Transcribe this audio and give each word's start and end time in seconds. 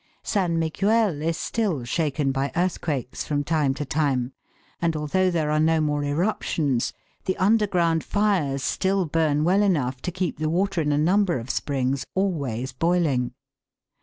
San 0.23 0.57
Miguel 0.57 1.21
is 1.21 1.37
still 1.37 1.83
shaken 1.83 2.31
by 2.31 2.51
earthquakes 2.55 3.23
from 3.23 3.43
time 3.43 3.75
to 3.75 3.85
time, 3.85 4.33
and 4.81 4.95
although 4.95 5.29
there 5.29 5.51
are 5.51 5.59
no 5.59 5.79
more 5.79 6.03
eruptions, 6.03 6.91
the 7.25 7.37
under 7.37 7.67
ground 7.67 8.03
fires 8.03 8.63
still 8.63 9.05
burn 9.05 9.43
well 9.43 9.61
enough 9.61 10.01
to 10.01 10.11
keep 10.11 10.39
the 10.39 10.49
water 10.49 10.81
in 10.81 10.91
a 10.91 10.97
number 10.97 11.37
of 11.37 11.51
springs 11.51 12.03
always 12.15 12.71
boiling. 12.73 13.35